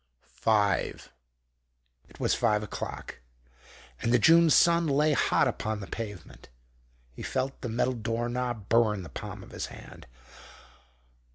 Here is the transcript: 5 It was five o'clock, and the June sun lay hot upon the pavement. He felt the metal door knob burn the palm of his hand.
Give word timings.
5 0.33 1.11
It 2.09 2.19
was 2.19 2.33
five 2.33 2.63
o'clock, 2.63 3.19
and 4.01 4.11
the 4.11 4.17
June 4.17 4.49
sun 4.49 4.87
lay 4.87 5.13
hot 5.13 5.47
upon 5.47 5.79
the 5.79 5.85
pavement. 5.85 6.49
He 7.11 7.21
felt 7.21 7.61
the 7.61 7.69
metal 7.69 7.93
door 7.93 8.27
knob 8.27 8.67
burn 8.67 9.03
the 9.03 9.09
palm 9.09 9.43
of 9.43 9.51
his 9.51 9.67
hand. 9.67 10.07